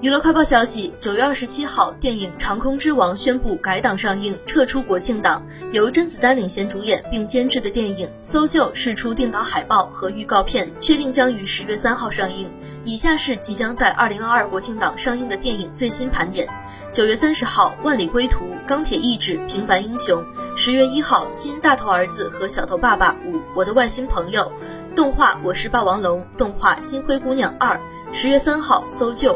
[0.00, 5.44] 娱乐快报消息：九月二十七号，电影《长空之王》宣布改档上映，撤出国庆档。
[5.72, 12.48] 由甄子丹领衔主演并监制的电影《搜救》释出定档海报和预告片，确定将于十月三号上映。
[12.84, 16.48] 以下是即将在二零二二国庆档上映的电影最新盘点：
[16.92, 20.22] 九月三十号，《万里归途》《钢铁意志》《平凡英雄》；
[20.56, 24.52] 十月一号，新《大头儿子和小头爸爸五》《我的外星朋友》；
[24.94, 27.76] 动画《我是霸王龙》；动画《新灰姑娘二》；
[28.12, 29.32] 十月三号，《搜救》。